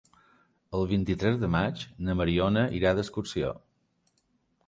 [0.77, 3.51] El vint-i-tres de maig na Mariona irà d'excursió.